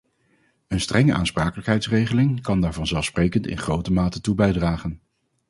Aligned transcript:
Een 0.67 0.79
strenge 0.79 1.13
aansprakelijkheidsregeling 1.13 2.41
kan 2.41 2.61
daar 2.61 2.73
vanzelfsprekend 2.73 3.47
in 3.47 3.57
grote 3.57 3.91
mate 3.91 4.21
toe 4.21 4.35
bijdragen. 4.35 5.01